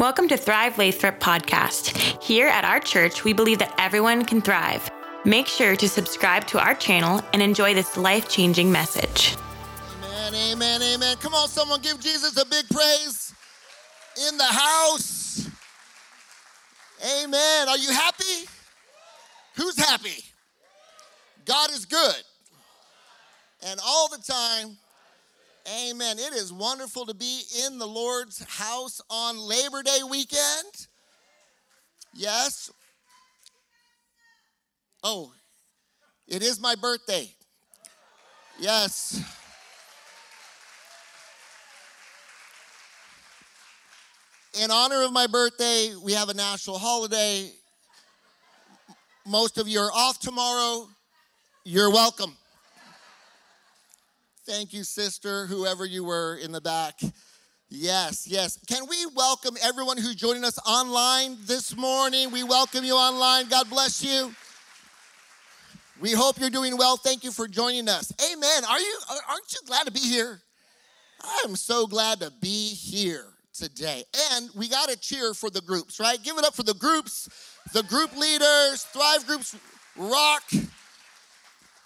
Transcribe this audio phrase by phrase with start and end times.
[0.00, 2.22] Welcome to Thrive Lathrop podcast.
[2.22, 4.90] Here at our church, we believe that everyone can thrive.
[5.26, 9.36] Make sure to subscribe to our channel and enjoy this life changing message.
[10.02, 11.16] Amen, amen, amen.
[11.18, 13.34] Come on, someone give Jesus a big praise
[14.26, 15.46] in the house.
[17.22, 17.68] Amen.
[17.68, 18.48] Are you happy?
[19.56, 20.24] Who's happy?
[21.44, 22.22] God is good.
[23.66, 24.78] And all the time,
[25.70, 26.18] Amen.
[26.18, 30.88] It is wonderful to be in the Lord's house on Labor Day weekend.
[32.12, 32.72] Yes.
[35.04, 35.32] Oh,
[36.26, 37.30] it is my birthday.
[38.58, 39.22] Yes.
[44.60, 47.52] In honor of my birthday, we have a national holiday.
[49.24, 50.88] Most of you are off tomorrow.
[51.64, 52.36] You're welcome.
[54.50, 56.98] Thank you, sister, whoever you were in the back.
[57.68, 58.58] Yes, yes.
[58.66, 62.32] Can we welcome everyone who's joining us online this morning?
[62.32, 63.46] We welcome you online.
[63.46, 64.34] God bless you.
[66.00, 66.96] We hope you're doing well.
[66.96, 68.12] Thank you for joining us.
[68.32, 68.64] Amen.
[68.68, 68.98] Are you
[69.28, 70.40] aren't you glad to be here?
[71.22, 74.02] I am so glad to be here today.
[74.32, 76.20] And we got to cheer for the groups, right?
[76.24, 77.28] Give it up for the groups,
[77.72, 79.54] the group leaders, Thrive groups
[79.96, 80.42] rock.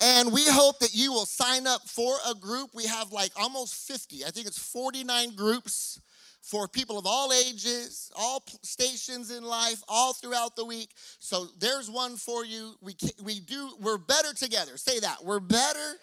[0.00, 2.70] And we hope that you will sign up for a group.
[2.74, 6.00] We have like almost 50, I think it's 49 groups
[6.42, 10.90] for people of all ages, all stations in life, all throughout the week.
[11.18, 12.74] So there's one for you.
[12.82, 14.76] We, we do, we're better together.
[14.76, 15.24] Say that.
[15.24, 15.98] We're better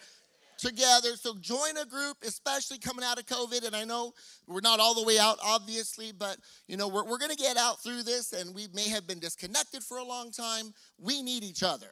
[0.58, 1.16] together.
[1.16, 3.64] So join a group, especially coming out of COVID.
[3.66, 4.14] And I know
[4.48, 7.56] we're not all the way out, obviously, but you know, we're, we're going to get
[7.56, 10.74] out through this and we may have been disconnected for a long time.
[10.98, 11.88] We need each other.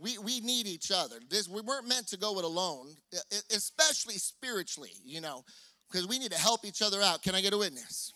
[0.00, 1.16] We, we need each other.
[1.28, 2.88] This, we weren't meant to go it alone,
[3.50, 5.44] especially spiritually, you know,
[5.90, 7.22] because we need to help each other out.
[7.22, 8.12] Can I get a witness?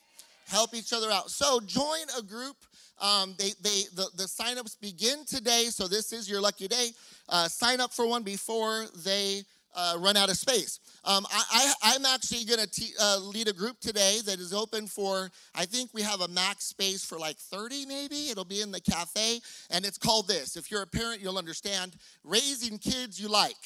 [0.49, 1.31] Help each other out.
[1.31, 2.57] So join a group.
[3.01, 6.91] Um, they, they, the, the signups begin today, so this is your lucky day.
[7.29, 9.45] Uh, sign up for one before they
[9.75, 10.81] uh, run out of space.
[11.05, 15.31] Um, I, am actually going to uh, lead a group today that is open for,
[15.55, 18.31] I think we have a max space for like 30 maybe.
[18.31, 19.41] It'll be in the cafe.
[19.71, 20.57] And it's called this.
[20.57, 23.57] If you're a parent, you'll understand raising kids you like.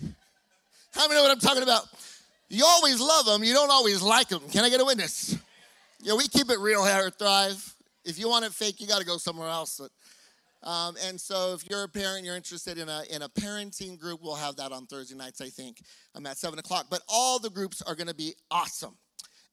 [0.94, 1.86] How many know what I'm talking about?
[2.48, 4.42] You always love them, you don't always like them.
[4.50, 5.36] Can I get a witness?
[6.00, 7.74] Yeah, we keep it real here at Thrive.
[8.04, 9.80] If you want it fake, you got to go somewhere else.
[10.64, 14.20] Um, and so if you're a parent, you're interested in a, in a parenting group,
[14.22, 15.82] we'll have that on Thursday nights, I think,
[16.14, 16.86] um, at 7 o'clock.
[16.88, 18.96] But all the groups are going to be awesome.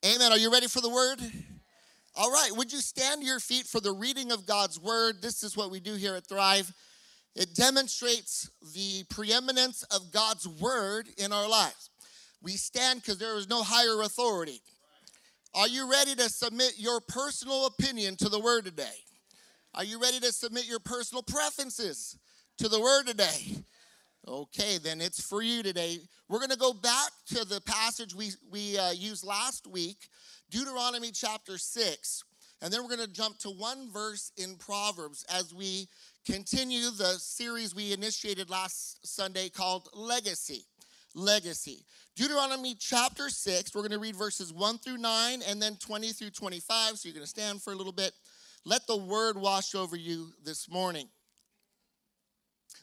[0.06, 0.32] Amen.
[0.32, 1.20] Are you ready for the word?
[2.16, 2.50] All right.
[2.56, 5.22] Would you stand to your feet for the reading of God's word?
[5.22, 6.74] This is what we do here at Thrive.
[7.36, 11.90] It demonstrates the preeminence of God's word in our lives.
[12.42, 14.62] We stand because there is no higher authority.
[15.54, 18.96] Are you ready to submit your personal opinion to the word today?
[19.74, 22.18] Are you ready to submit your personal preferences
[22.58, 23.56] to the word today?
[24.28, 26.00] Okay, then it's for you today.
[26.28, 30.10] We're going to go back to the passage we, we uh, used last week,
[30.50, 32.24] Deuteronomy chapter 6.
[32.62, 35.88] And then we're going to jump to one verse in Proverbs as we
[36.26, 40.66] continue the series we initiated last Sunday called Legacy.
[41.16, 41.86] Legacy.
[42.18, 46.30] Deuteronomy chapter 6, we're going to read verses 1 through 9 and then 20 through
[46.30, 46.98] 25.
[46.98, 48.12] So you're going to stand for a little bit.
[48.66, 51.08] Let the word wash over you this morning.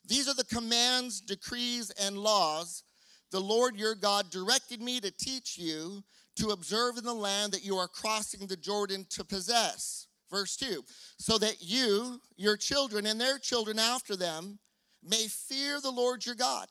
[0.06, 2.83] These are the commands, decrees, and laws
[3.31, 6.03] the Lord your God directed me to teach you
[6.37, 10.06] to observe in the land that you are crossing the Jordan to possess.
[10.31, 10.84] Verse 2
[11.19, 14.59] so that you, your children, and their children after them
[15.03, 16.69] may fear the Lord your God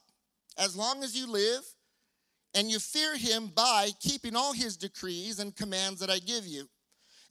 [0.57, 1.63] as long as you live,
[2.56, 6.68] and you fear him by keeping all his decrees and commands that I give you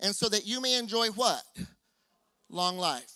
[0.01, 1.43] and so that you may enjoy what?
[2.49, 3.13] Long life.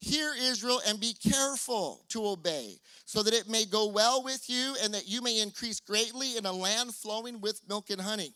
[0.00, 4.76] Hear Israel and be careful to obey, so that it may go well with you
[4.82, 8.34] and that you may increase greatly in a land flowing with milk and honey,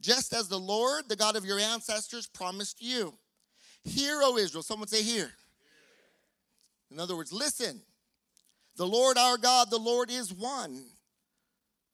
[0.00, 3.12] just as the Lord, the God of your ancestors, promised you.
[3.84, 4.62] Hear, O Israel.
[4.62, 5.30] Someone say, Hear.
[6.90, 7.82] In other words, listen.
[8.76, 10.84] The Lord our God, the Lord is one.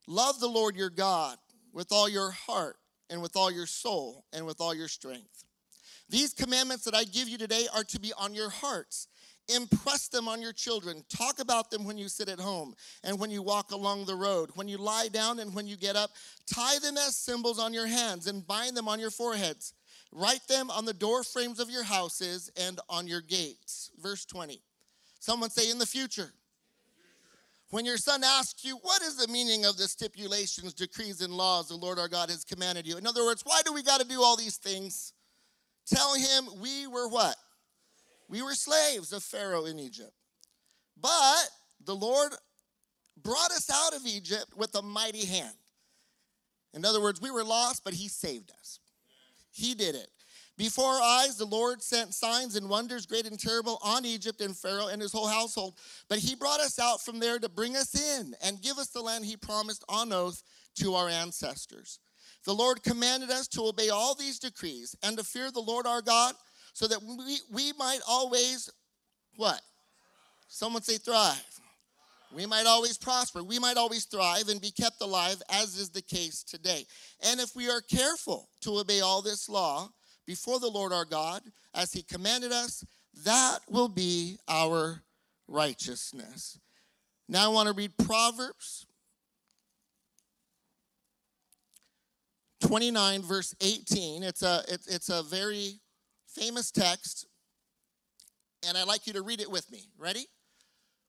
[0.06, 1.36] Love the Lord your God
[1.72, 2.76] with all your heart
[3.10, 5.44] and with all your soul and with all your strength.
[6.08, 9.08] These commandments that I give you today are to be on your hearts.
[9.54, 11.04] Impress them on your children.
[11.08, 14.50] Talk about them when you sit at home and when you walk along the road,
[14.54, 16.10] when you lie down and when you get up.
[16.52, 19.74] Tie them as symbols on your hands and bind them on your foreheads.
[20.12, 23.90] Write them on the door frames of your houses and on your gates.
[24.00, 24.60] Verse 20.
[25.20, 26.32] Someone say, in the future.
[27.70, 31.68] When your son asks you, What is the meaning of the stipulations, decrees, and laws
[31.68, 32.96] the Lord our God has commanded you?
[32.96, 35.12] In other words, why do we got to do all these things?
[35.86, 37.36] Tell him we were what?
[38.28, 40.12] We were slaves of Pharaoh in Egypt.
[41.00, 41.48] But
[41.84, 42.32] the Lord
[43.22, 45.54] brought us out of Egypt with a mighty hand.
[46.74, 48.78] In other words, we were lost, but he saved us.
[49.50, 50.10] He did it.
[50.60, 54.54] Before our eyes, the Lord sent signs and wonders, great and terrible, on Egypt and
[54.54, 55.78] Pharaoh and his whole household.
[56.10, 59.00] But he brought us out from there to bring us in and give us the
[59.00, 60.42] land he promised on oath
[60.80, 61.98] to our ancestors.
[62.44, 66.02] The Lord commanded us to obey all these decrees and to fear the Lord our
[66.02, 66.34] God
[66.74, 68.68] so that we, we might always,
[69.36, 69.62] what?
[70.46, 71.42] Someone say thrive.
[72.36, 73.42] We might always prosper.
[73.42, 76.84] We might always thrive and be kept alive, as is the case today.
[77.22, 79.88] And if we are careful to obey all this law
[80.30, 81.42] before the Lord our God,
[81.74, 82.84] as he commanded us,
[83.24, 85.02] that will be our
[85.48, 86.56] righteousness.
[87.28, 88.86] Now I want to read Proverbs
[92.60, 94.22] 29, verse 18.
[94.22, 95.80] It's a, it's a very
[96.28, 97.26] famous text,
[98.68, 99.88] and I'd like you to read it with me.
[99.98, 100.26] Ready?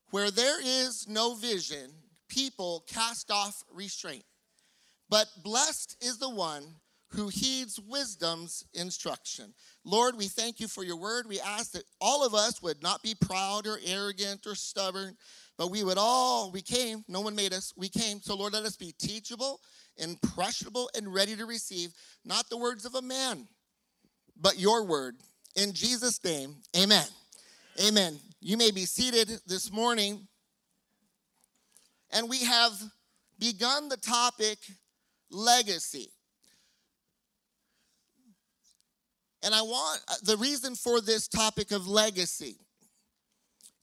[0.10, 1.92] Where there is no vision,
[2.28, 4.26] people cast off restraint.
[5.12, 6.64] But blessed is the one
[7.14, 9.54] who heeds wisdom's instruction.
[9.84, 11.28] Lord, we thank you for your word.
[11.28, 15.18] We ask that all of us would not be proud or arrogant or stubborn,
[15.58, 18.22] but we would all, we came, no one made us, we came.
[18.22, 19.60] So, Lord, let us be teachable,
[19.98, 21.94] impressionable, and ready to receive
[22.24, 23.48] not the words of a man,
[24.40, 25.18] but your word.
[25.56, 27.06] In Jesus' name, amen.
[27.86, 28.20] Amen.
[28.40, 30.28] You may be seated this morning.
[32.12, 32.74] And we have
[33.40, 34.58] begun the topic
[35.30, 36.12] legacy.
[39.44, 42.58] And I want uh, the reason for this topic of legacy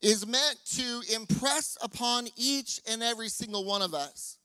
[0.01, 4.39] is meant to impress upon each and every single one of us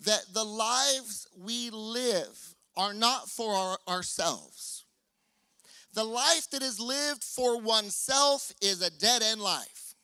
[0.00, 4.84] that the lives we live are not for our, ourselves.
[5.94, 9.94] The life that is lived for oneself is a dead end life.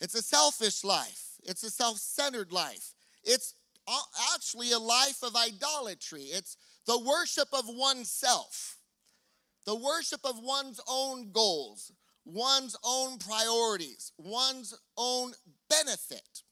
[0.00, 1.26] It's a selfish life.
[1.42, 2.92] It's a self centered life.
[3.24, 3.54] It's
[4.34, 6.22] actually a life of idolatry.
[6.22, 8.75] It's the worship of oneself,
[9.66, 11.92] the worship of one's own goals,
[12.24, 15.32] one's own priorities, one's own
[15.68, 16.42] benefit.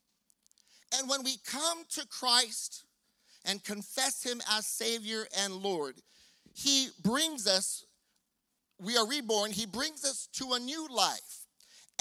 [0.99, 2.85] And when we come to Christ
[3.45, 5.95] and confess Him as Savior and Lord,
[6.53, 7.87] He brings us
[8.81, 11.47] we are reborn, he brings us to a new life.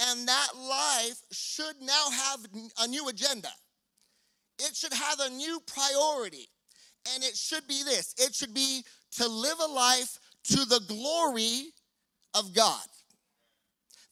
[0.09, 2.39] And that life should now have
[2.79, 3.49] a new agenda.
[4.59, 6.49] It should have a new priority.
[7.13, 8.83] And it should be this it should be
[9.17, 11.69] to live a life to the glory
[12.33, 12.85] of God.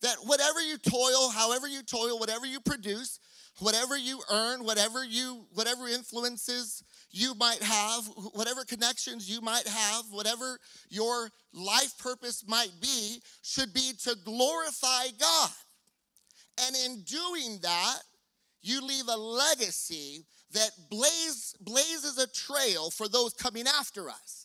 [0.02, 3.20] That whatever you toil, however you toil, whatever you produce,
[3.60, 10.06] whatever you earn, whatever you whatever influences you might have, whatever connections you might have,
[10.12, 10.58] whatever
[10.90, 15.52] your life purpose might be, should be to glorify God.
[16.66, 18.00] And in doing that,
[18.62, 24.41] you leave a legacy that blaze, blazes a trail for those coming after us.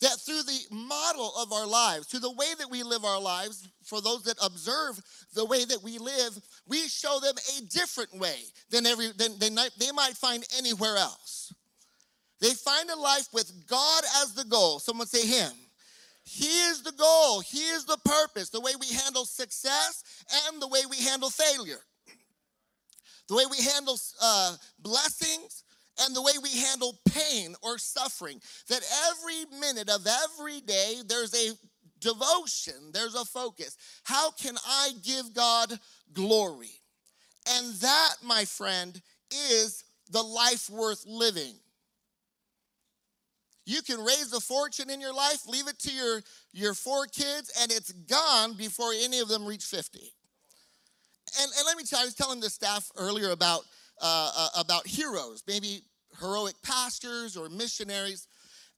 [0.00, 3.68] That through the model of our lives, through the way that we live our lives,
[3.82, 5.00] for those that observe
[5.34, 8.36] the way that we live, we show them a different way
[8.70, 11.52] than, every, than, than they might find anywhere else.
[12.40, 14.78] They find a life with God as the goal.
[14.78, 15.50] Someone say Him.
[16.22, 20.04] He is the goal, He is the purpose, the way we handle success
[20.46, 21.80] and the way we handle failure,
[23.28, 25.64] the way we handle uh, blessings
[26.00, 28.40] and the way we handle pain or suffering.
[28.68, 31.54] That every minute of every day, there's a
[32.00, 33.76] devotion, there's a focus.
[34.04, 35.78] How can I give God
[36.12, 36.80] glory?
[37.48, 39.00] And that, my friend,
[39.52, 41.54] is the life worth living.
[43.64, 47.52] You can raise a fortune in your life, leave it to your, your four kids,
[47.60, 49.98] and it's gone before any of them reach 50.
[51.40, 53.64] And, and let me tell you, I was telling the staff earlier about,
[54.00, 55.82] uh, uh, about heroes, maybe
[56.20, 58.26] heroic pastors or missionaries.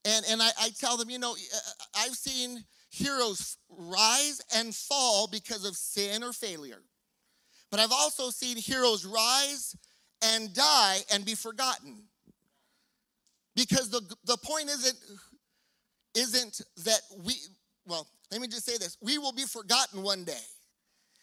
[0.04, 1.36] And, and I, I tell them, you know,
[1.96, 6.82] I've seen heroes rise and fall because of sin or failure.
[7.70, 9.76] But I've also seen heroes rise
[10.22, 12.02] and die and be forgotten.
[13.54, 14.98] Because the, the point isn't,
[16.16, 17.34] isn't that we,
[17.86, 20.46] well, let me just say this we will be forgotten one day.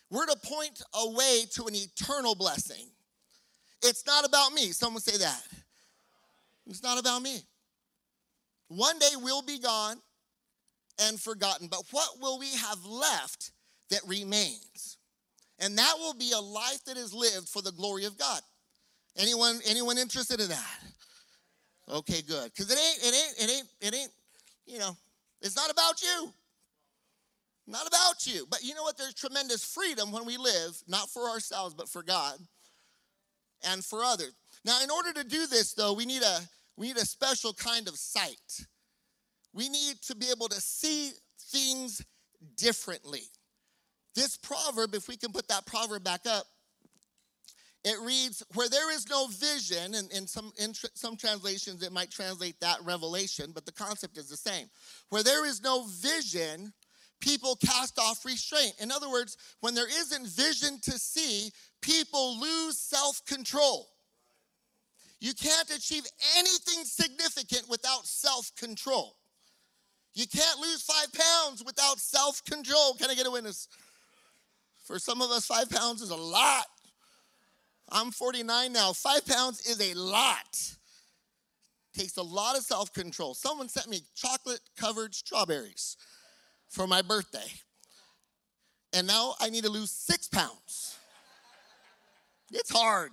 [0.10, 2.88] We're to point a way to an eternal blessing.
[3.84, 4.72] It's not about me.
[4.72, 5.42] Someone say that.
[6.70, 7.40] It's not about me.
[8.70, 9.98] One day we'll be gone
[11.00, 13.52] and forgotten, but what will we have left
[13.90, 14.98] that remains?
[15.60, 18.42] And that will be a life that is lived for the glory of God.
[19.18, 20.80] Anyone anyone interested in that?
[21.90, 22.52] Okay, good.
[22.54, 24.12] Because it ain't, it ain't, it ain't, it ain't,
[24.66, 24.96] you know,
[25.42, 26.34] it's not about you.
[27.66, 28.46] Not about you.
[28.50, 28.98] But you know what?
[28.98, 32.38] There's tremendous freedom when we live, not for ourselves, but for God
[33.64, 34.34] and for others.
[34.66, 36.40] Now, in order to do this, though, we need a
[36.76, 38.66] we need a special kind of sight.
[39.54, 41.12] We need to be able to see
[41.52, 42.06] things
[42.56, 43.24] differently.
[44.16, 46.46] This proverb, if we can put that proverb back up,
[47.84, 51.92] it reads, Where there is no vision, and in some, in tr- some translations it
[51.92, 54.68] might translate that revelation, but the concept is the same.
[55.10, 56.74] Where there is no vision,
[57.22, 58.74] people cast off restraint.
[58.80, 63.90] In other words, when there isn't vision to see, people lose self control.
[65.20, 66.04] You can't achieve
[66.38, 69.16] anything significant without self control.
[70.14, 72.94] You can't lose five pounds without self control.
[73.00, 73.68] Can I get a witness?
[74.84, 76.66] For some of us, five pounds is a lot.
[77.90, 78.94] I'm 49 now.
[78.94, 80.76] Five pounds is a lot.
[81.94, 83.34] Takes a lot of self control.
[83.34, 85.98] Someone sent me chocolate covered strawberries
[86.70, 87.52] for my birthday.
[88.94, 90.97] And now I need to lose six pounds.
[92.51, 93.12] It's hard.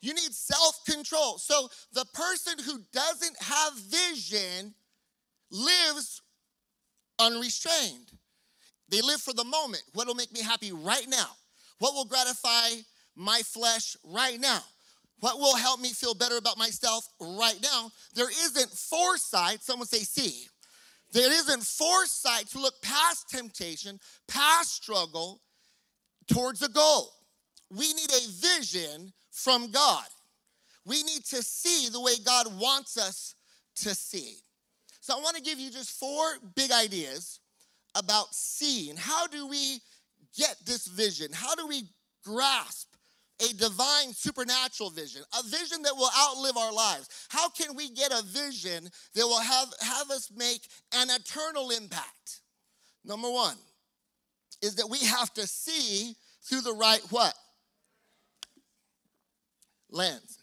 [0.00, 1.38] You need self control.
[1.38, 4.74] So the person who doesn't have vision
[5.50, 6.22] lives
[7.18, 8.12] unrestrained.
[8.88, 9.82] They live for the moment.
[9.92, 11.28] What will make me happy right now?
[11.78, 12.80] What will gratify
[13.14, 14.62] my flesh right now?
[15.20, 17.92] What will help me feel better about myself right now?
[18.14, 20.46] There isn't foresight, someone say, see.
[21.12, 25.42] There isn't foresight to look past temptation, past struggle,
[26.28, 27.12] towards a goal.
[27.70, 30.06] We need a vision from God.
[30.84, 33.34] We need to see the way God wants us
[33.76, 34.36] to see.
[35.00, 36.24] So I want to give you just four
[36.54, 37.40] big ideas
[37.94, 38.96] about seeing.
[38.96, 39.80] How do we
[40.36, 41.28] get this vision?
[41.32, 41.84] How do we
[42.24, 42.88] grasp
[43.40, 47.08] a divine supernatural vision, a vision that will outlive our lives?
[47.28, 52.40] How can we get a vision that will have, have us make an eternal impact?
[53.04, 53.56] Number one
[54.62, 57.34] is that we have to see through the right what?
[59.90, 60.38] Lens.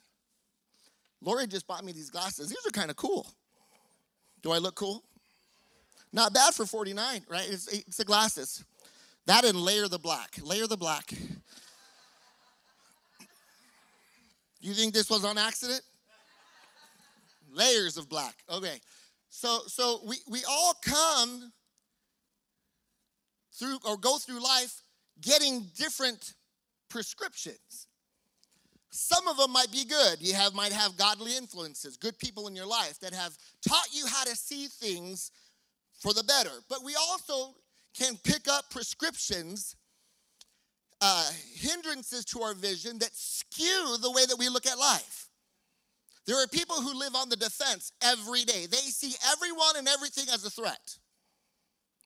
[1.21, 2.49] Lori just bought me these glasses.
[2.49, 3.27] These are kind of cool.
[4.43, 5.03] Do I look cool?
[6.13, 7.47] Not bad for 49, right?
[7.49, 8.63] It's, it's the glasses.
[9.25, 10.37] That and layer the black.
[10.41, 11.11] Layer the black.
[14.61, 15.81] You think this was on accident?
[17.51, 18.35] Layers of black.
[18.49, 18.79] Okay.
[19.29, 21.51] So so we, we all come
[23.53, 24.81] through or go through life
[25.21, 26.33] getting different
[26.89, 27.86] prescriptions.
[28.97, 30.17] Some of them might be good.
[30.21, 34.07] You have might have godly influences, good people in your life that have taught you
[34.07, 35.31] how to see things
[35.99, 36.49] for the better.
[36.67, 37.53] But we also
[37.95, 39.75] can pick up prescriptions,
[40.99, 45.29] uh, hindrances to our vision that skew the way that we look at life.
[46.25, 48.65] There are people who live on the defense every day.
[48.65, 50.97] They see everyone and everything as a threat.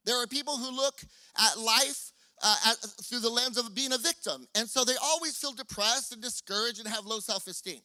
[0.04, 1.00] There are people who look
[1.38, 2.11] at life
[2.42, 4.46] uh, at, through the lens of being a victim.
[4.54, 7.80] And so they always feel depressed and discouraged and have low self esteem.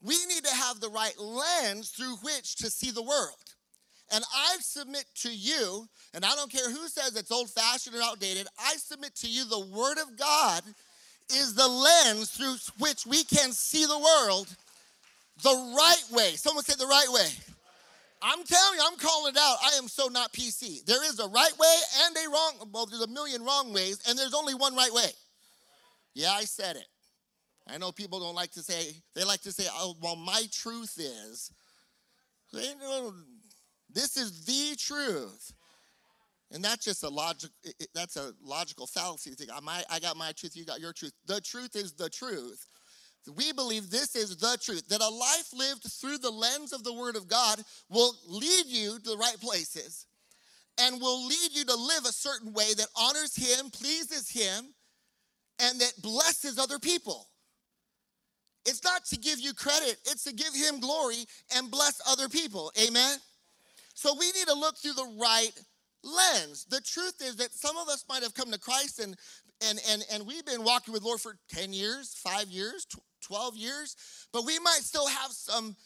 [0.00, 3.36] We need to have the right lens through which to see the world.
[4.12, 8.02] And I submit to you, and I don't care who says it's old fashioned or
[8.02, 10.62] outdated, I submit to you the Word of God
[11.34, 14.48] is the lens through which we can see the world
[15.42, 16.32] the right way.
[16.32, 17.28] Someone say the right way.
[18.22, 19.56] I'm telling you, I'm calling it out.
[19.64, 20.84] I am so not PC.
[20.84, 21.76] There is a right way
[22.06, 22.70] and a wrong.
[22.72, 25.10] Well, there's a million wrong ways, and there's only one right way.
[26.14, 26.86] Yeah, I said it.
[27.68, 30.98] I know people don't like to say, they like to say, oh, well, my truth
[30.98, 31.52] is.
[32.52, 35.52] This is the truth.
[36.50, 37.50] And that's just a logic,
[37.94, 41.12] that's a logical fallacy to think, I got my truth, you got your truth.
[41.26, 42.66] The truth is the truth.
[43.36, 46.92] We believe this is the truth that a life lived through the lens of the
[46.92, 50.06] Word of God will lead you to the right places
[50.78, 54.74] and will lead you to live a certain way that honors Him, pleases Him,
[55.60, 57.28] and that blesses other people.
[58.64, 61.24] It's not to give you credit, it's to give Him glory
[61.56, 62.72] and bless other people.
[62.82, 63.18] Amen?
[63.94, 65.52] So we need to look through the right
[66.02, 66.66] lens.
[66.68, 69.16] The truth is that some of us might have come to Christ and
[69.68, 72.86] and and and we've been walking with Lord for 10 years, 5 years,
[73.22, 73.96] 12 years,
[74.32, 75.76] but we might still have some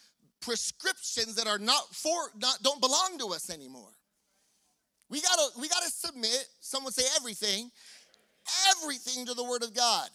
[0.41, 3.91] prescriptions that are not for not don't belong to us anymore.
[5.09, 7.71] We got to we got to submit, someone say everything,
[8.77, 10.09] everything to the word of God.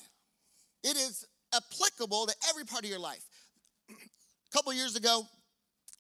[0.84, 3.24] It is applicable to every part of your life.
[3.90, 3.94] a
[4.54, 5.28] couple years ago,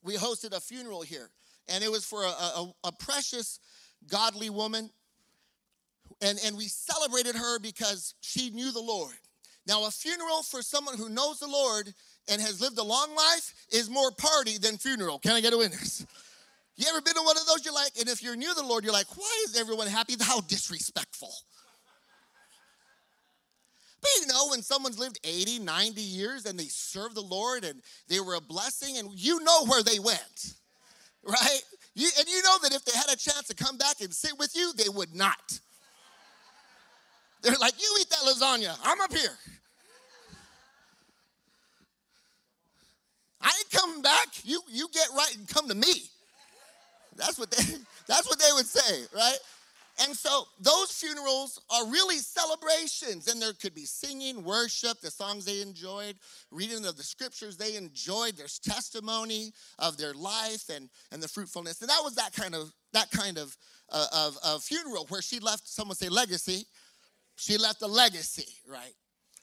[0.03, 1.29] we hosted a funeral here,
[1.67, 3.59] and it was for a, a, a precious
[4.07, 4.89] godly woman.
[6.21, 9.15] And, and we celebrated her because she knew the Lord.
[9.67, 11.93] Now, a funeral for someone who knows the Lord
[12.27, 15.19] and has lived a long life is more party than funeral.
[15.19, 16.05] Can I get a witness?
[16.77, 17.63] You ever been to one of those?
[17.63, 20.15] You're like, and if you're near the Lord, you're like, why is everyone happy?
[20.19, 21.31] How disrespectful.
[24.01, 27.81] But you know, when someone's lived 80, 90 years and they served the Lord and
[28.07, 30.55] they were a blessing, and you know where they went,
[31.23, 31.61] right?
[31.93, 34.33] You, and you know that if they had a chance to come back and sit
[34.39, 35.59] with you, they would not.
[37.41, 39.38] They're like, you eat that lasagna, I'm up here.
[43.41, 44.27] I ain't coming back.
[44.43, 46.03] You, you get right and come to me.
[47.15, 47.63] That's what they,
[48.07, 49.38] that's what they would say, right?
[50.03, 55.45] And so those funerals are really celebrations, and there could be singing, worship, the songs
[55.45, 56.15] they enjoyed,
[56.50, 58.38] reading of the scriptures they enjoyed.
[58.38, 62.71] There's testimony of their life and, and the fruitfulness, and that was that kind of
[62.93, 63.55] that kind of,
[63.89, 65.67] uh, of, of funeral where she left.
[65.67, 66.65] Someone say legacy.
[67.41, 68.93] She left a legacy, right?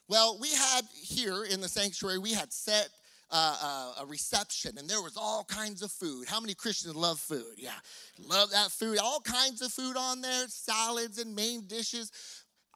[0.09, 2.91] Well, we had here in the sanctuary, we had set
[3.33, 6.29] uh, a reception and there was all kinds of food.
[6.29, 7.57] How many Christians love food?
[7.57, 7.73] Yeah,
[8.17, 8.99] love that food.
[8.99, 12.13] All kinds of food on there, salads and main dishes.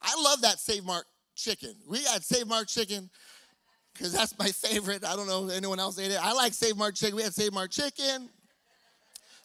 [0.03, 1.05] I love that Save Mart
[1.37, 1.77] chicken.
[1.89, 3.09] We had Save Mart chicken
[3.95, 5.05] because that's my favorite.
[5.05, 6.19] I don't know if anyone else ate it.
[6.21, 7.15] I like Save Mart chicken.
[7.15, 8.29] We had Save Mart chicken.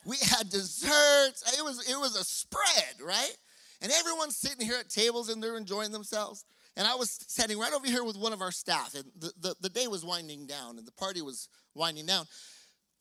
[0.07, 1.55] We had desserts.
[1.55, 3.37] It was it was a spread, right?
[3.81, 6.45] And everyone's sitting here at tables and they're enjoying themselves.
[6.75, 9.55] And I was sitting right over here with one of our staff, and the, the,
[9.61, 12.25] the day was winding down, and the party was winding down.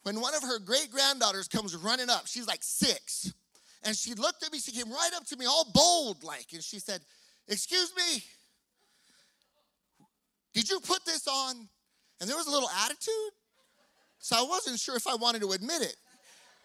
[0.02, 3.34] When one of her great granddaughters comes running up, she's like six,
[3.82, 6.64] and she looked at me, she came right up to me, all bold like, and
[6.64, 7.02] she said,
[7.48, 8.22] Excuse me,
[10.54, 11.68] did you put this on?
[12.18, 13.32] And there was a little attitude.
[14.20, 15.96] So I wasn't sure if I wanted to admit it.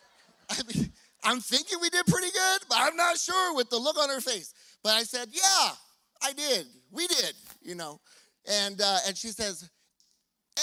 [0.50, 0.92] I mean,
[1.24, 4.22] I'm thinking we did pretty good, but I'm not sure with the look on her
[4.22, 4.54] face.
[4.84, 5.72] But I said, Yeah,
[6.24, 6.66] I did.
[6.92, 8.00] We did, you know.
[8.48, 9.70] And uh, and she says,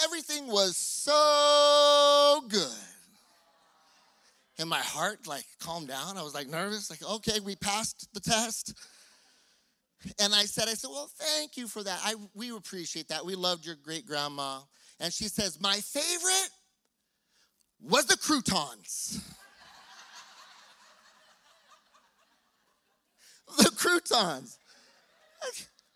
[0.05, 2.69] everything was so good.
[4.59, 6.19] And my heart like calmed down.
[6.19, 8.75] I was like nervous, like, okay, we passed the test.
[10.21, 12.01] And I said, I said, well, thank you for that.
[12.05, 13.25] I we appreciate that.
[13.25, 14.61] We loved your great grandma.
[15.01, 16.51] And she says, my favorite
[17.81, 19.21] was the croutons.
[23.59, 24.59] the croutons.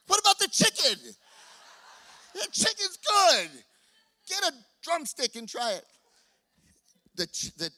[0.07, 0.99] What about the chicken?
[2.35, 3.51] The chicken's good.
[4.29, 5.85] Get a drumstick and try it.
[7.17, 7.27] The,
[7.59, 7.71] the,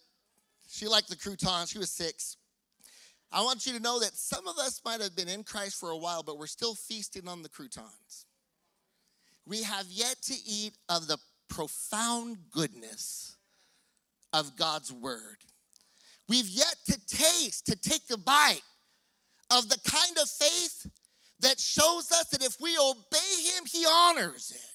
[0.68, 1.70] she liked the croutons.
[1.70, 2.37] She was six.
[3.32, 5.90] I want you to know that some of us might have been in Christ for
[5.90, 8.26] a while, but we're still feasting on the croutons.
[9.46, 13.37] We have yet to eat of the profound goodness
[14.32, 15.38] of God's word.
[16.28, 18.62] We've yet to taste, to take a bite
[19.55, 20.87] of the kind of faith
[21.40, 24.75] that shows us that if we obey him, he honors it.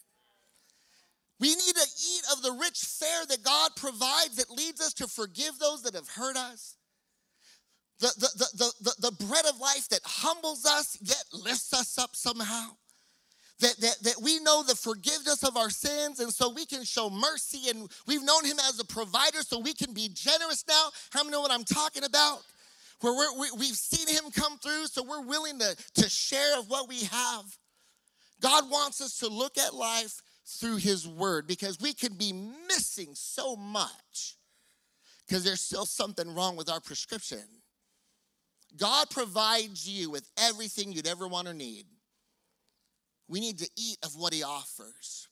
[1.40, 5.08] We need to eat of the rich fare that God provides that leads us to
[5.08, 6.76] forgive those that have hurt us.
[8.00, 12.16] The, the, the, the, the, bread of life that humbles us yet lifts us up
[12.16, 12.70] somehow.
[13.60, 17.10] That, that, that we know the forgiveness of our sins and so we can show
[17.10, 20.92] mercy and we've known him as a provider so we can be generous now.
[21.12, 22.40] How many know what I'm talking about?
[23.02, 26.90] Where we we've seen him come through, so we're willing to, to share of what
[26.90, 27.46] we have.
[28.42, 32.34] God wants us to look at life through his word because we can be
[32.68, 34.38] missing so much
[35.28, 37.44] because there's still something wrong with our prescription.
[38.78, 41.86] God provides you with everything you'd ever want or need.
[43.28, 45.28] We need to eat of what he offers.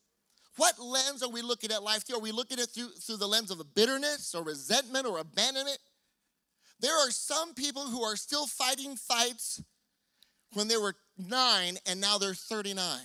[0.58, 2.18] What lens are we looking at life through?
[2.18, 5.78] Are we looking at it through, through the lens of bitterness or resentment or abandonment?
[6.80, 9.62] There are some people who are still fighting fights
[10.54, 13.00] when they were nine and now they're 39.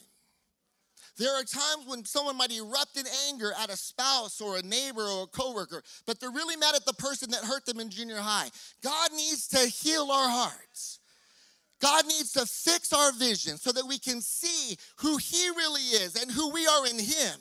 [1.19, 5.03] There are times when someone might erupt in anger at a spouse or a neighbor
[5.03, 8.17] or a coworker, but they're really mad at the person that hurt them in junior
[8.17, 8.49] high.
[8.83, 11.01] God needs to heal our hearts.
[11.81, 16.21] God needs to fix our vision so that we can see who He really is
[16.21, 17.41] and who we are in Him.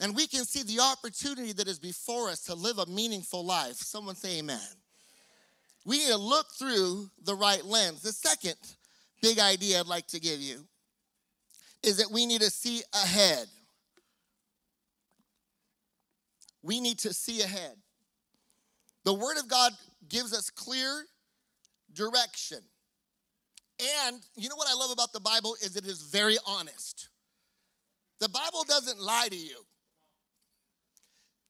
[0.00, 3.76] And we can see the opportunity that is before us to live a meaningful life.
[3.76, 4.58] Someone say, Amen
[5.86, 8.02] we need to look through the right lens.
[8.02, 8.56] The second
[9.22, 10.66] big idea I'd like to give you
[11.82, 13.46] is that we need to see ahead.
[16.62, 17.76] We need to see ahead.
[19.04, 19.72] The Word of God
[20.08, 21.04] gives us clear
[21.94, 22.58] direction.
[24.08, 27.10] And you know what I love about the Bible is it is very honest.
[28.18, 29.58] The Bible doesn't lie to you.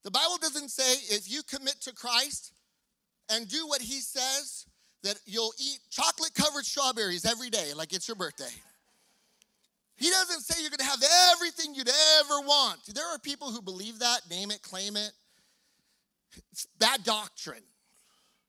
[0.03, 2.53] The Bible doesn't say if you commit to Christ,
[3.29, 4.65] and do what he says,
[5.03, 8.45] that you'll eat chocolate covered strawberries every day like it's your birthday.
[9.95, 12.85] He doesn't say you're to have everything you'd ever want.
[12.93, 15.11] There are people who believe that, name it, claim it.
[16.51, 17.63] It's bad doctrine.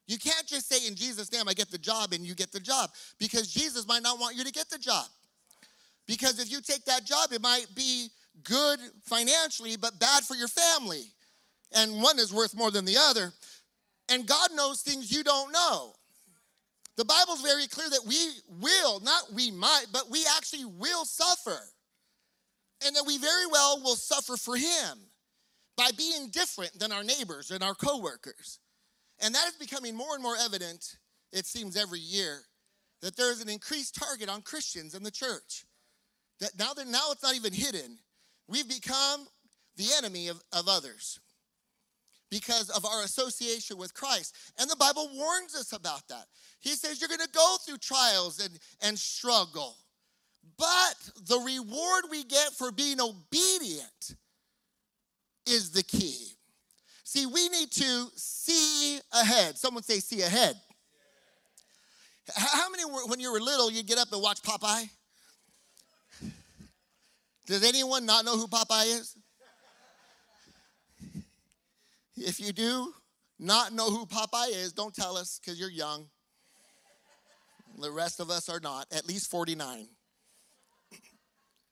[0.06, 2.60] You can't just say in Jesus' name, I get the job, and you get the
[2.60, 5.06] job, because Jesus might not want you to get the job.
[6.06, 8.08] Because if you take that job, it might be
[8.42, 11.04] good financially, but bad for your family.
[11.74, 13.32] And one is worth more than the other.
[14.08, 15.92] And God knows things you don't know.
[16.96, 18.16] The Bible's very clear that we
[18.48, 21.60] will, not we might, but we actually will suffer.
[22.84, 24.98] And that we very well will suffer for Him
[25.76, 28.58] by being different than our neighbors and our coworkers.
[29.20, 30.96] And that is becoming more and more evident,
[31.32, 32.40] it seems, every year,
[33.02, 35.66] that there is an increased target on Christians and the church.
[36.40, 37.98] That now that now it's not even hidden.
[38.48, 39.26] We've become
[39.76, 41.20] the enemy of, of others
[42.30, 44.34] because of our association with Christ.
[44.58, 46.26] And the Bible warns us about that.
[46.60, 49.76] He says you're going to go through trials and, and struggle,
[50.58, 54.16] but the reward we get for being obedient
[55.46, 56.32] is the key.
[57.04, 59.56] See, we need to see ahead.
[59.56, 60.54] Someone say, see ahead.
[62.36, 64.90] How many, when you were little, you'd get up and watch Popeye?
[67.46, 69.16] Does anyone not know who Popeye is?
[72.20, 72.92] If you do
[73.38, 76.06] not know who Popeye is, don't tell us because you're young.
[77.80, 79.86] The rest of us are not, at least 49.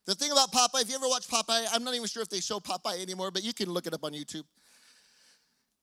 [0.06, 2.40] The thing about Popeye, if you ever watch Popeye, I'm not even sure if they
[2.40, 4.44] show Popeye anymore, but you can look it up on YouTube.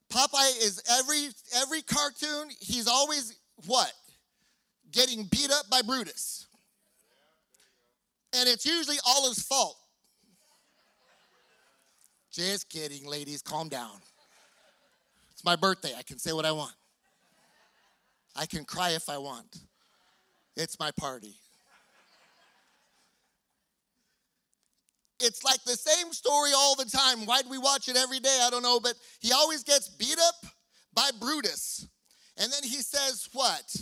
[0.09, 1.29] Popeye is every
[1.61, 3.91] every cartoon, he's always what?
[4.91, 6.47] Getting beat up by Brutus.
[8.35, 9.77] And it's usually all his fault.
[12.31, 14.01] Just kidding, ladies, calm down.
[15.43, 15.91] It's my birthday.
[15.97, 16.71] I can say what I want.
[18.33, 19.57] I can cry if I want.
[20.55, 21.35] It's my party.
[25.19, 27.25] It's like the same story all the time.
[27.25, 28.39] Why do we watch it every day?
[28.41, 30.49] I don't know, but he always gets beat up
[30.93, 31.89] by Brutus.
[32.37, 33.75] And then he says, What?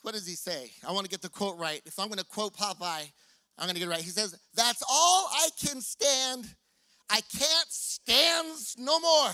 [0.00, 0.70] What does he say?
[0.88, 1.82] I want to get the quote right.
[1.84, 3.12] If I'm going to quote Popeye,
[3.58, 4.00] I'm going to get it right.
[4.00, 6.46] He says, That's all I can stand.
[7.10, 9.32] I can't stand no more.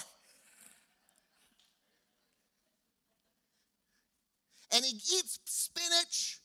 [4.72, 6.40] And he eats spinach,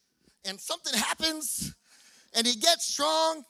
[0.46, 1.74] and something happens,
[2.36, 3.44] and he gets strong,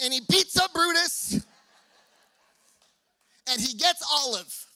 [0.00, 1.44] and he beats up Brutus,
[3.50, 4.66] and he gets Olive.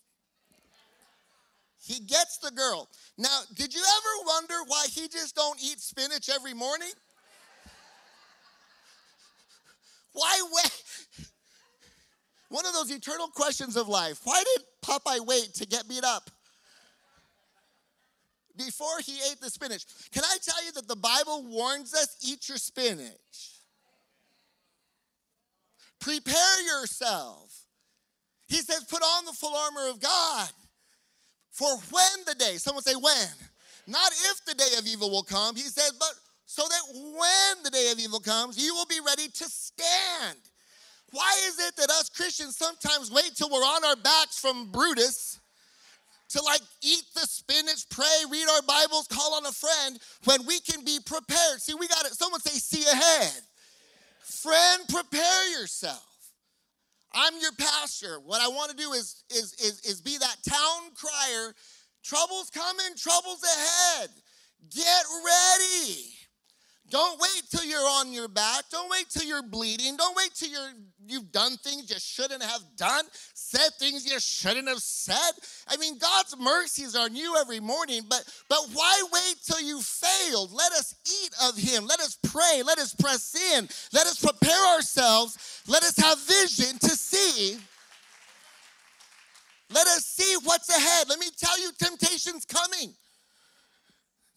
[1.83, 2.89] He gets the girl.
[3.19, 6.93] Now, did you ever wonder why he just don't eat spinach every morning?
[10.13, 11.27] Why wait?
[12.49, 14.21] One of those eternal questions of life.
[14.25, 16.31] Why did Popeye wait to get beat up?
[18.65, 19.85] Before he ate the spinach.
[20.13, 23.57] Can I tell you that the Bible warns us eat your spinach?
[26.01, 27.67] Prepare yourself.
[28.49, 30.51] He says, put on the full armor of God.
[31.51, 33.29] For when the day, someone say when,
[33.87, 36.15] not if the day of evil will come, he says, but
[36.47, 40.39] so that when the day of evil comes, you will be ready to stand.
[41.13, 45.40] Why is it that us Christians sometimes wait till we're on our backs from Brutus
[46.31, 50.61] to like eat the spinach, pray, read our Bibles, call on a friend when we
[50.61, 51.61] can be prepared.
[51.61, 52.13] See, we got it.
[52.13, 53.43] Someone say, see ahead.
[54.23, 56.07] Friend, prepare yourself.
[57.13, 58.21] I'm your pastor.
[58.25, 61.53] What I want to do is, is, is, is be that town crier.
[62.05, 64.11] Trouble's coming, trouble's ahead.
[64.71, 66.15] Get ready.
[66.91, 68.65] Don't wait till you're on your back.
[68.71, 69.97] Don't wait till you're bleeding.
[69.97, 70.73] Don't wait till you're
[71.11, 75.33] you've done things you shouldn't have done, said things you shouldn't have said.
[75.69, 80.53] I mean, God's mercies are new every morning, but but why wait till you failed?
[80.53, 81.87] Let us eat of him.
[81.87, 82.63] Let us pray.
[82.65, 83.69] Let us press in.
[83.93, 85.63] Let us prepare ourselves.
[85.67, 87.59] Let us have vision to see.
[89.73, 91.09] Let us see what's ahead.
[91.09, 92.93] Let me tell you, temptation's coming.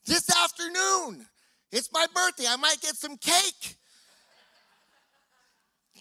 [0.05, 1.25] This afternoon,
[1.71, 2.45] it's my birthday.
[2.47, 3.77] I might get some cake.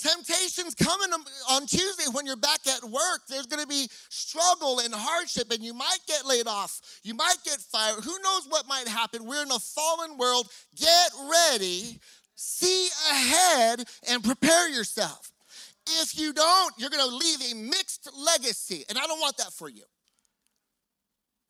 [0.03, 1.11] Temptation's coming
[1.49, 3.21] on Tuesday when you're back at work.
[3.29, 6.81] There's going to be struggle and hardship, and you might get laid off.
[7.05, 8.03] You might get fired.
[8.03, 9.25] Who knows what might happen?
[9.25, 10.51] We're in a fallen world.
[10.75, 12.01] Get ready,
[12.35, 15.31] see ahead, and prepare yourself.
[16.01, 19.53] If you don't, you're going to leave a mixed legacy, and I don't want that
[19.53, 19.85] for you.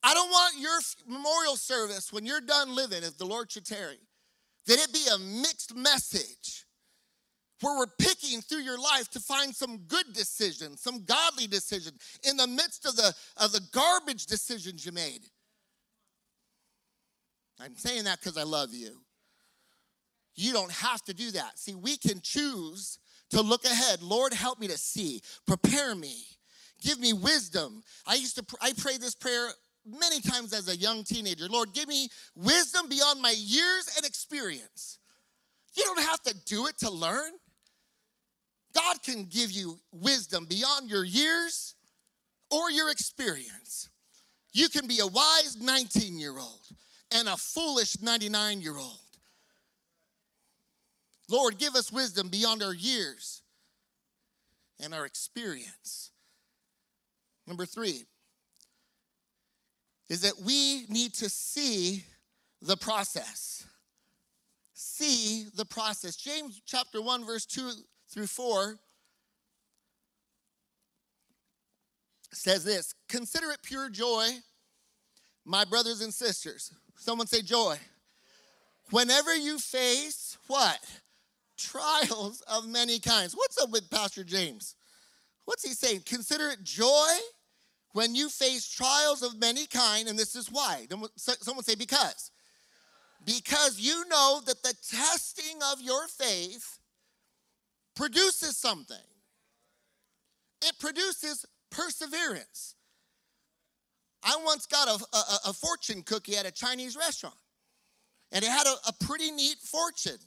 [0.02, 4.00] I don't want your memorial service when you're done living, if the Lord should tarry,
[4.66, 6.61] that it be a mixed message
[7.62, 11.98] where we're picking through your life to find some good decisions, some godly decisions
[12.28, 15.20] in the midst of the, of the garbage decisions you made.
[17.60, 18.98] I'm saying that because I love you.
[20.34, 21.58] You don't have to do that.
[21.58, 22.98] See, we can choose
[23.30, 24.02] to look ahead.
[24.02, 25.20] Lord, help me to see.
[25.46, 26.16] Prepare me.
[26.82, 27.82] Give me wisdom.
[28.06, 29.50] I used to I pray this prayer
[29.86, 31.46] many times as a young teenager.
[31.48, 34.98] Lord, give me wisdom beyond my years and experience.
[35.74, 37.32] You don't have to do it to learn.
[38.74, 41.74] God can give you wisdom beyond your years
[42.50, 43.88] or your experience.
[44.52, 46.60] You can be a wise 19 year old
[47.10, 48.98] and a foolish 99 year old.
[51.30, 53.42] Lord, give us wisdom beyond our years
[54.80, 56.10] and our experience.
[57.46, 58.04] Number three
[60.10, 62.04] is that we need to see
[62.60, 63.66] the process.
[64.74, 66.16] See the process.
[66.16, 67.70] James chapter 1, verse 2
[68.12, 68.78] through 4
[72.32, 74.28] says this Consider it pure joy,
[75.44, 76.72] my brothers and sisters.
[76.96, 77.76] Someone say joy.
[78.90, 80.78] Whenever you face what?
[81.56, 83.34] Trials of many kinds.
[83.34, 84.74] What's up with Pastor James?
[85.44, 86.02] What's he saying?
[86.06, 87.08] Consider it joy
[87.92, 90.86] when you face trials of many kind, and this is why.
[91.16, 92.30] Someone say because.
[93.24, 96.78] Because you know that the testing of your faith
[97.94, 98.96] produces something.
[100.62, 102.74] It produces perseverance.
[104.22, 107.34] I once got a, a, a, fortune cookie at a Chinese restaurant,
[108.30, 110.18] and it had a, a pretty neat fortune.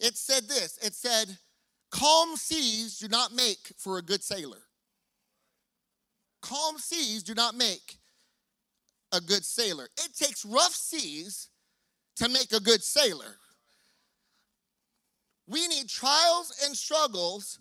[0.00, 1.38] It said this it said,
[1.92, 4.62] Calm seas do not make for a good sailor.
[6.40, 7.98] Calm seas do not make
[9.12, 9.88] a good sailor.
[9.98, 11.48] It takes rough seas
[12.16, 13.36] to make a good sailor.
[15.52, 17.58] We need trials and struggles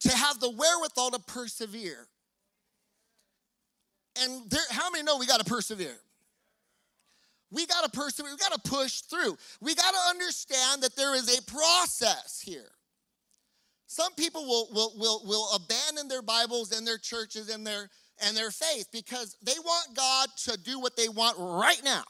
[0.00, 2.08] to have the wherewithal to persevere.
[4.20, 5.98] And there, how many know we got to persevere?
[7.50, 8.32] We got to persevere.
[8.32, 9.36] We got to push through.
[9.60, 12.70] We got to understand that there is a process here.
[13.86, 17.90] Some people will, will, will, will abandon their Bibles and their churches and their,
[18.24, 22.04] and their faith because they want God to do what they want right now,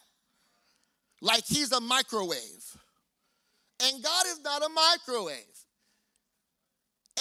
[1.20, 2.76] like He's a microwave.
[3.82, 5.36] And God is not a microwave.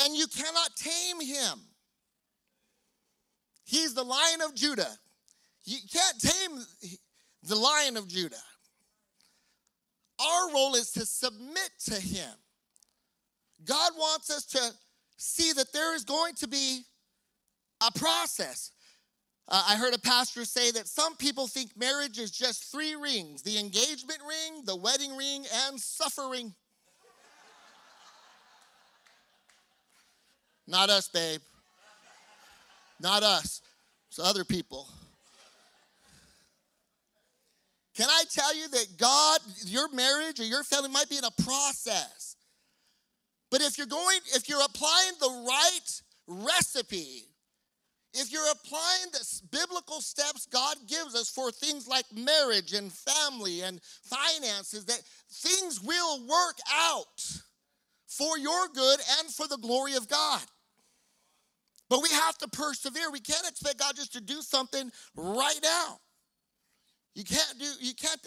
[0.03, 1.59] And you cannot tame Him.
[3.65, 4.91] He's the lion of Judah.
[5.65, 6.59] You can't tame
[7.43, 8.35] the lion of Judah.
[10.19, 12.31] Our role is to submit to Him.
[13.65, 14.59] God wants us to
[15.17, 16.81] see that there is going to be
[17.85, 18.71] a process.
[19.51, 23.41] Uh, I heard a pastor say that some people think marriage is just three rings
[23.41, 26.53] the engagement ring, the wedding ring, and suffering.
[30.67, 31.41] Not us, babe.
[33.01, 33.63] Not us.
[34.09, 34.87] It's other people.
[37.95, 41.43] Can I tell you that God, your marriage or your family might be in a
[41.43, 42.35] process?
[43.49, 47.28] But if you're going, if you're applying the right recipe,
[48.13, 53.61] if you're applying the biblical steps God gives us for things like marriage and family
[53.61, 57.41] and finances, that things will work out
[58.07, 60.41] for your good and for the glory of God.
[61.89, 63.11] But we have to persevere.
[63.11, 65.99] We can't expect God just to do something right now.
[67.15, 68.21] You can't do you can't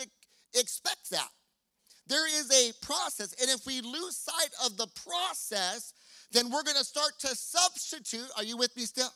[0.55, 1.29] expect that.
[2.07, 3.35] There is a process.
[3.41, 5.93] And if we lose sight of the process,
[6.33, 9.09] then we're going to start to substitute, are you with me still?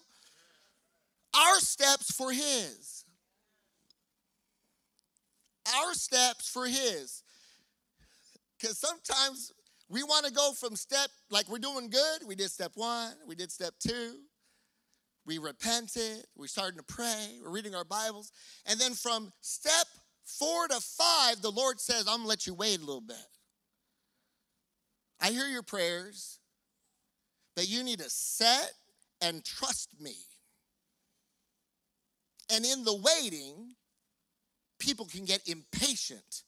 [1.37, 3.05] Our steps for His.
[5.77, 7.23] Our steps for His.
[8.59, 9.53] Because sometimes
[9.89, 12.27] we want to go from step, like we're doing good.
[12.27, 14.15] We did step one, we did step two,
[15.27, 18.33] we repented, we're starting to pray, we're reading our Bibles.
[18.65, 19.87] And then from step
[20.25, 23.17] four to five, the Lord says, I'm gonna let you wait a little bit.
[25.21, 26.39] I hear your prayers,
[27.55, 28.73] but you need to set
[29.21, 30.15] and trust me.
[32.51, 33.75] And in the waiting,
[34.79, 36.43] people can get impatient,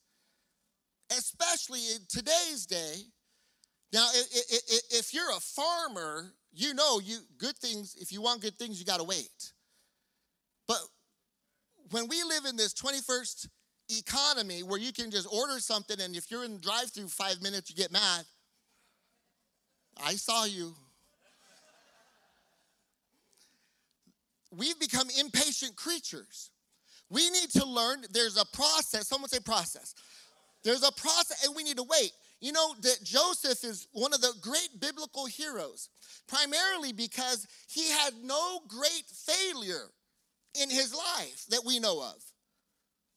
[1.11, 2.95] especially in today's day.
[3.93, 7.97] Now, if you're a farmer, you know you good things.
[8.01, 9.53] If you want good things, you got to wait.
[10.67, 10.79] But
[11.91, 13.49] when we live in this 21st
[13.91, 17.71] economy where you can just order something and if you're in drive through five minutes,
[17.71, 18.25] you get mad.
[20.05, 20.75] I saw you.
[24.51, 26.51] We've become impatient creatures.
[27.11, 29.09] We need to learn there's a process.
[29.09, 29.95] Someone say process.
[30.65, 32.13] There's a process, and we need to wait.
[32.41, 35.89] You know that Joseph is one of the great biblical heroes,
[36.29, 39.87] primarily because he had no great failure
[40.61, 42.23] in his life that we know of.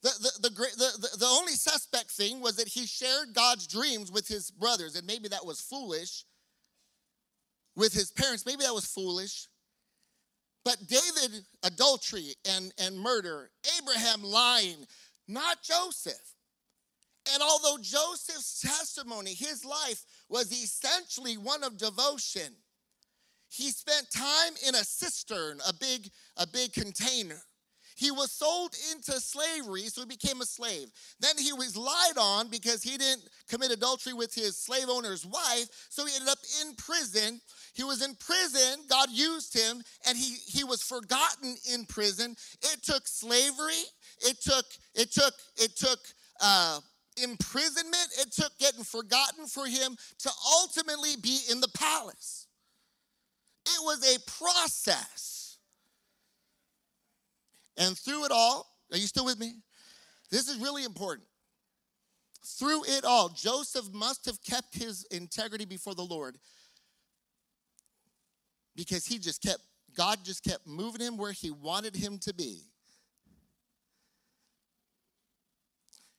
[0.02, 4.12] The, the, the, the, the, the only suspect thing was that he shared God's dreams
[4.12, 6.26] with his brothers, and maybe that was foolish.
[7.76, 9.48] With his parents, maybe that was foolish.
[10.64, 14.86] But David, adultery and, and murder, Abraham lying,
[15.28, 16.36] not Joseph.
[17.34, 22.54] And although Joseph's testimony, his life was essentially one of devotion,
[23.50, 27.42] he spent time in a cistern, a big, a big container.
[28.02, 30.88] He was sold into slavery, so he became a slave.
[31.20, 35.68] Then he was lied on because he didn't commit adultery with his slave owner's wife,
[35.88, 37.40] so he ended up in prison.
[37.74, 42.36] He was in prison, God used him, and he, he was forgotten in prison.
[42.64, 43.84] It took slavery,
[44.22, 46.00] it took, it took, it took
[46.42, 46.80] uh,
[47.22, 52.48] imprisonment, it took getting forgotten for him to ultimately be in the palace.
[53.68, 55.41] It was a process.
[57.78, 59.56] And through it all, are you still with me?
[60.30, 61.28] This is really important.
[62.44, 66.38] Through it all, Joseph must have kept his integrity before the Lord
[68.76, 69.62] because he just kept,
[69.96, 72.64] God just kept moving him where he wanted him to be.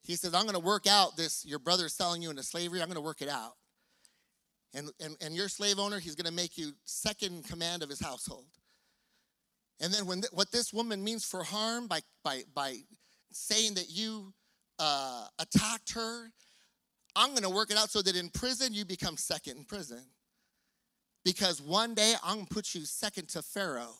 [0.04, 2.80] He says, I'm going to work out this, your brother is selling you into slavery,
[2.80, 3.54] I'm going to work it out.
[4.74, 8.00] And, and, and your slave owner, he's going to make you second command of his
[8.00, 8.46] household.
[9.82, 12.76] And then when th- what this woman means for harm by, by, by
[13.32, 14.32] saying that you
[14.78, 16.30] uh, attacked her,
[17.16, 20.02] I'm going to work it out so that in prison you become second in prison.
[21.24, 23.96] Because one day I'm going to put you second to Pharaoh.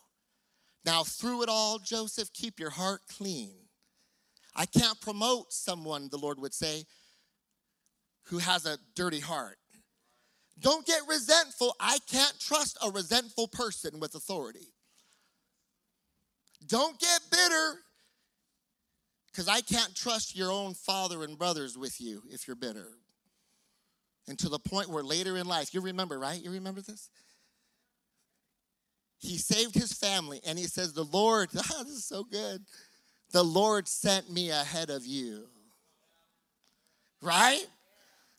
[0.85, 3.53] Now, through it all, Joseph, keep your heart clean.
[4.55, 6.85] I can't promote someone, the Lord would say,
[8.27, 9.59] who has a dirty heart.
[10.61, 11.75] Don't get resentful.
[11.81, 14.68] I can't trust a resentful person with authority.
[16.72, 17.74] Don't get bitter
[19.30, 22.88] because I can't trust your own father and brothers with you if you're bitter.
[24.26, 26.42] And to the point where later in life, you remember, right?
[26.42, 27.11] You remember this?
[29.18, 32.62] He saved his family and he says, The Lord, ah, this is so good.
[33.32, 35.48] The Lord sent me ahead of you.
[37.20, 37.66] Right?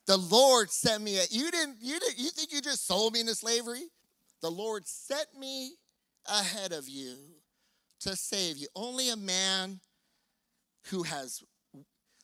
[0.07, 1.19] The Lord sent me.
[1.29, 1.77] You didn't.
[1.81, 2.17] You didn't.
[2.17, 3.83] You think you just sold me into slavery?
[4.41, 5.73] The Lord sent me
[6.27, 7.32] ahead of you
[8.03, 8.67] to save you.
[8.75, 9.79] Only a man
[10.89, 11.43] who has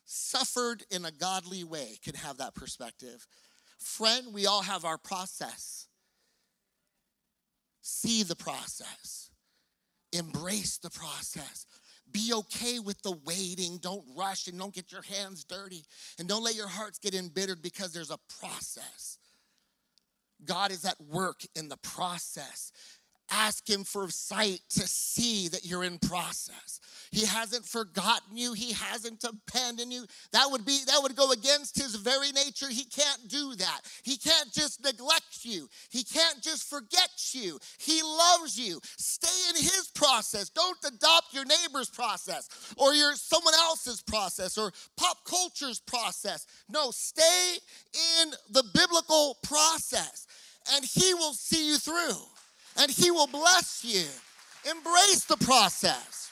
[0.05, 3.25] suffered in a godly way can have that perspective.
[3.79, 5.87] Friend, we all have our process.
[7.81, 9.31] See the process,
[10.11, 11.65] embrace the process.
[12.11, 13.77] Be okay with the waiting.
[13.77, 15.83] Don't rush and don't get your hands dirty.
[16.17, 19.19] And don't let your hearts get embittered because there's a process.
[20.43, 22.71] God is at work in the process.
[23.31, 26.79] Ask him for sight to see that you're in process.
[27.11, 28.53] He hasn't forgotten you.
[28.53, 30.05] He hasn't abandoned you.
[30.31, 32.69] That would be that would go against his very nature.
[32.69, 33.81] He can't do that.
[34.03, 35.67] He can't just neglect you.
[35.89, 37.59] He can't just forget you.
[37.79, 38.79] He loves you.
[38.97, 40.49] Stay in his process.
[40.49, 46.45] Don't adopt your neighbor's process or your someone else's process or pop culture's process.
[46.69, 47.57] No, stay
[48.21, 50.27] in the biblical process
[50.73, 52.17] and he will see you through
[52.79, 54.05] and He will bless you.
[54.69, 56.31] Embrace the process.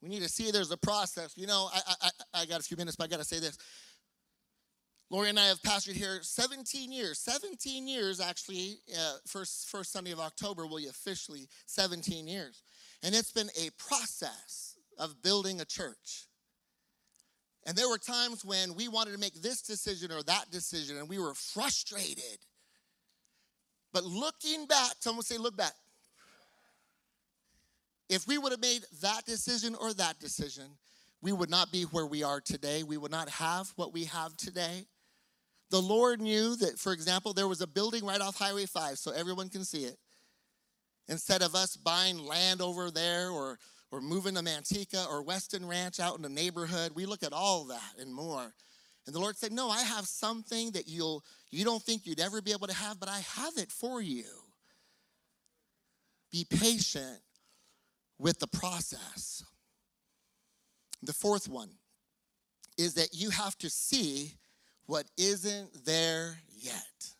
[0.00, 1.34] We need to see there's a process.
[1.36, 2.10] You know, I, I,
[2.42, 3.58] I got a few minutes, but I got to say this.
[5.10, 7.18] Lori and I have pastored here 17 years.
[7.18, 8.78] 17 years, actually.
[8.96, 12.62] Uh, first, first Sunday of October will be officially 17 years.
[13.02, 16.27] And it's been a process of building a church.
[17.66, 21.08] And there were times when we wanted to make this decision or that decision and
[21.08, 22.38] we were frustrated.
[23.92, 25.74] But looking back, someone say, look back.
[28.08, 30.64] If we would have made that decision or that decision,
[31.20, 32.82] we would not be where we are today.
[32.82, 34.86] We would not have what we have today.
[35.70, 39.10] The Lord knew that, for example, there was a building right off Highway 5 so
[39.10, 39.98] everyone can see it.
[41.08, 43.58] Instead of us buying land over there or
[43.90, 46.92] or moving to Manteca or Weston Ranch out in the neighborhood.
[46.94, 48.54] We look at all that and more.
[49.06, 52.42] And the Lord said, No, I have something that you'll you don't think you'd ever
[52.42, 54.24] be able to have, but I have it for you.
[56.30, 57.20] Be patient
[58.18, 59.42] with the process.
[61.02, 61.70] The fourth one
[62.76, 64.34] is that you have to see
[64.86, 67.14] what isn't there yet.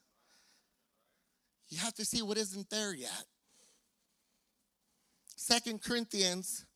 [1.68, 3.24] You have to see what isn't there yet.
[5.48, 6.66] Second Corinthians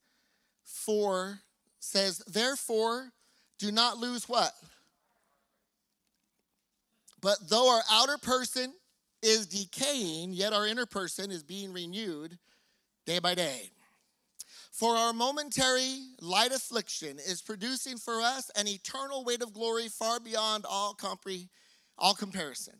[0.64, 1.38] 4
[1.78, 3.12] says, Therefore,
[3.58, 4.54] do not lose what?
[7.20, 8.72] But though our outer person
[9.20, 12.38] is decaying, yet our inner person is being renewed
[13.04, 13.72] day by day.
[14.70, 20.18] For our momentary light affliction is producing for us an eternal weight of glory far
[20.18, 21.50] beyond all, compre-
[21.98, 22.76] all comparison.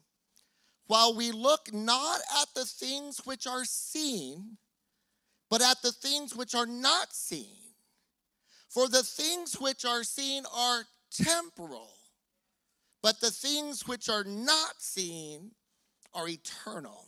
[0.87, 4.57] While we look not at the things which are seen,
[5.53, 7.59] but at the things which are not seen.
[8.71, 11.91] For the things which are seen are temporal,
[13.03, 15.51] but the things which are not seen
[16.15, 17.05] are eternal.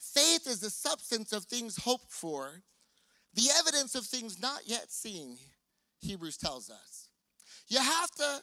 [0.00, 2.62] Faith is the substance of things hoped for,
[3.34, 5.36] the evidence of things not yet seen,
[6.00, 7.08] Hebrews tells us.
[7.68, 8.40] You have to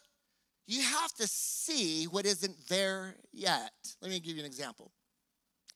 [0.68, 3.74] you have to see what isn't there yet.
[4.04, 4.92] Let me give you an example,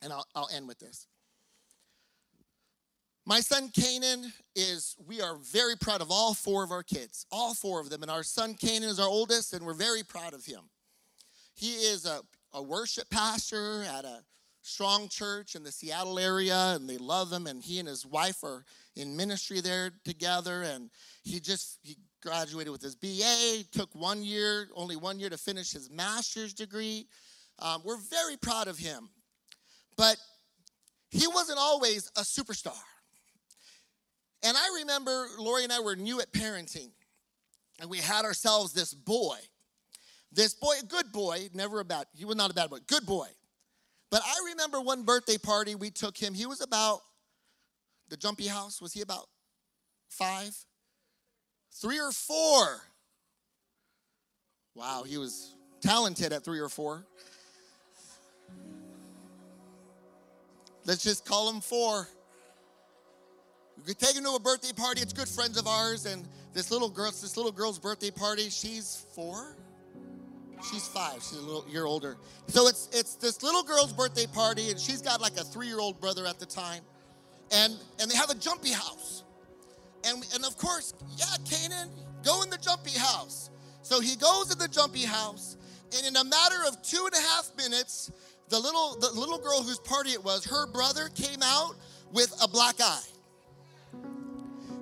[0.04, 1.08] and I'll, I'll end with this.
[3.30, 7.54] My son Canaan is, we are very proud of all four of our kids, all
[7.54, 8.02] four of them.
[8.02, 10.62] And our son Canaan is our oldest, and we're very proud of him.
[11.54, 12.22] He is a,
[12.54, 14.24] a worship pastor at a
[14.64, 17.46] strong church in the Seattle area, and they love him.
[17.46, 18.66] And he and his wife are
[18.96, 20.64] in ministry there together.
[20.64, 20.90] And
[21.22, 25.72] he just, he graduated with his BA, took one year, only one year to finish
[25.72, 27.06] his master's degree.
[27.60, 29.08] Um, we're very proud of him.
[29.98, 30.18] But
[31.12, 32.74] he wasn't always a superstar.
[34.44, 36.92] And I remember Lori and I were new at parenting,
[37.80, 39.38] and we had ourselves this boy.
[40.32, 43.06] This boy, a good boy, never a bad, he was not a bad boy, good
[43.06, 43.28] boy.
[44.12, 46.34] But I remember one birthday party we took him.
[46.34, 47.02] He was about
[48.10, 48.82] the jumpy house.
[48.82, 49.28] Was he about
[50.10, 50.56] five?
[51.72, 52.82] Three or four?
[54.76, 57.06] Wow, he was talented at three or four.
[60.86, 62.08] Let's just call him four.
[63.88, 65.02] We take him to a birthday party.
[65.02, 68.50] It's good friends of ours, and this little girl, this little girl's birthday party.
[68.50, 69.56] She's four.
[70.70, 71.16] She's five.
[71.16, 72.18] She's a little year older.
[72.48, 76.26] So it's it's this little girl's birthday party, and she's got like a three-year-old brother
[76.26, 76.82] at the time,
[77.52, 79.24] and and they have a jumpy house,
[80.06, 81.90] and and of course, yeah, Canaan,
[82.24, 83.50] go in the jumpy house.
[83.82, 85.56] So he goes in the jumpy house,
[85.98, 88.12] and in a matter of two and a half minutes,
[88.50, 91.76] the little the little girl whose party it was, her brother came out
[92.12, 93.02] with a black eye.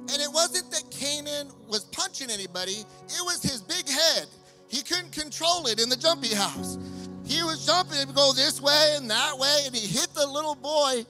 [0.10, 4.28] And it wasn't that Canaan was punching anybody, it was his big head.
[4.70, 6.78] He couldn't control it in the jumpy house.
[7.26, 10.55] He was jumping and go this way and that way, and he hit the little
[10.55, 11.05] boy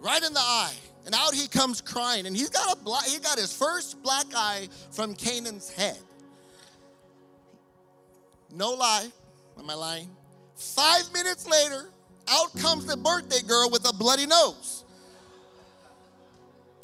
[0.00, 0.74] right in the eye.
[1.06, 2.26] And out he comes crying.
[2.26, 5.98] And he's got a black, he got his first black eye from Canaan's head.
[8.54, 9.08] No lie.
[9.58, 10.10] Am I lying?
[10.56, 11.90] Five minutes later,
[12.28, 14.83] out comes the birthday girl with a bloody nose.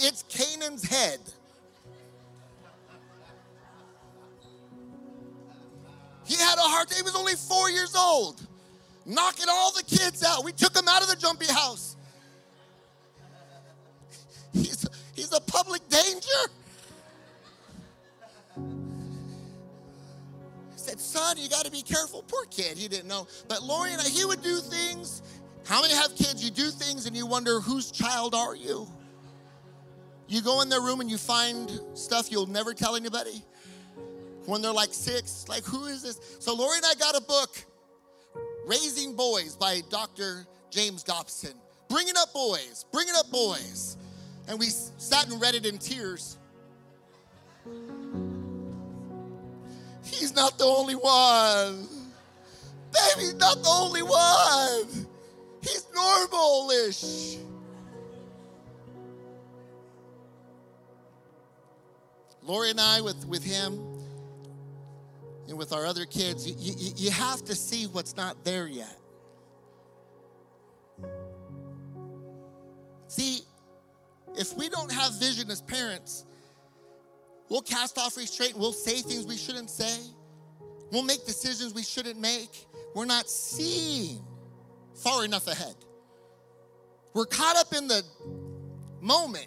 [0.02, 1.20] It's Canaan's head.
[6.26, 6.92] He had a heart.
[6.92, 8.40] He was only four years old,
[9.04, 10.44] knocking all the kids out.
[10.44, 11.96] We took him out of the jumpy house.
[14.52, 16.28] He's, he's a public danger.
[20.76, 22.24] Said, Son, you got to be careful.
[22.26, 23.26] Poor kid, he didn't know.
[23.48, 25.22] But Lori and I, he would do things.
[25.66, 26.42] How many have kids?
[26.42, 28.88] You do things and you wonder, whose child are you?
[30.30, 33.42] You go in their room and you find stuff you'll never tell anybody.
[34.46, 36.20] When they're like six, like, who is this?
[36.38, 37.50] So Lori and I got a book,
[38.64, 40.46] Raising Boys by Dr.
[40.70, 41.50] James Dobson.
[41.88, 43.96] Bringing up boys, bringing up boys.
[44.46, 46.38] And we sat and read it in tears.
[50.04, 51.88] He's not the only one.
[52.92, 55.06] Baby's not the only one.
[55.60, 57.38] He's normal-ish.
[62.50, 63.74] Lori and I, with, with him
[65.46, 68.98] and with our other kids, you, you, you have to see what's not there yet.
[73.06, 73.42] See,
[74.36, 76.26] if we don't have vision as parents,
[77.48, 80.00] we'll cast off restraint, we'll say things we shouldn't say,
[80.90, 82.66] we'll make decisions we shouldn't make.
[82.96, 84.24] We're not seeing
[84.96, 85.76] far enough ahead.
[87.14, 88.02] We're caught up in the
[89.00, 89.46] moment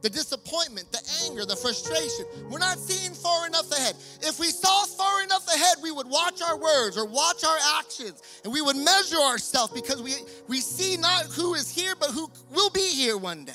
[0.00, 2.24] the disappointment, the anger, the frustration.
[2.50, 3.96] We're not seeing far enough ahead.
[4.22, 8.22] If we saw far enough ahead, we would watch our words or watch our actions
[8.44, 10.14] and we would measure ourselves because we,
[10.46, 13.52] we see not who is here, but who will be here one day.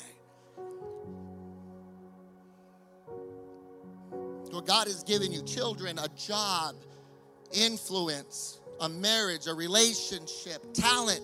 [4.50, 6.76] So God has given you children, a job,
[7.52, 11.22] influence, a marriage, a relationship, talent,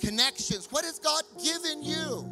[0.00, 0.66] connections.
[0.70, 2.28] What has God given you?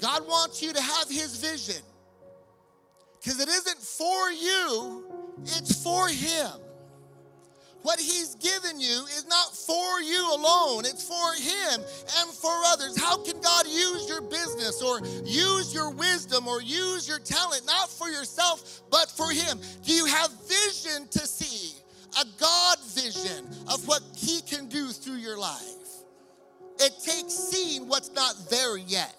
[0.00, 1.82] God wants you to have His vision
[3.20, 5.04] because it isn't for you,
[5.42, 6.60] it's for Him.
[7.82, 11.80] what He's given you is not for you alone, it's for Him
[12.18, 12.98] and for others.
[12.98, 17.88] How can God use your business or use your wisdom or use your talent, not
[17.90, 19.58] for yourself, but for Him?
[19.84, 21.74] Do you have vision to see?
[22.20, 25.62] A God vision of what He can do through your life.
[26.80, 29.14] It takes seeing what's not there yet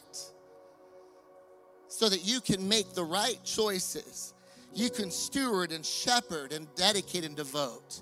[2.00, 4.34] so that you can make the right choices.
[4.74, 8.02] You can steward and shepherd and dedicate and devote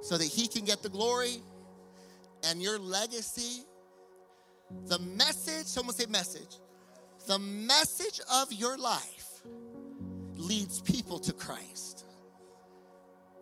[0.00, 1.42] so that He can get the glory
[2.44, 3.64] and your legacy.
[4.86, 6.58] The message, someone say message,
[7.26, 9.42] the message of your life
[10.36, 12.04] leads people to Christ.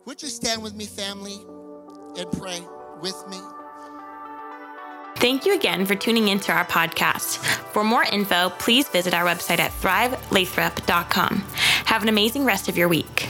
[0.07, 1.37] Would you stand with me, family,
[2.17, 2.63] and pray
[3.03, 3.41] with me?
[5.23, 7.37] Thank you again for tuning into our podcast.
[7.73, 11.45] For more info, please visit our website at thrivelathrop.com.
[11.85, 13.29] Have an amazing rest of your week.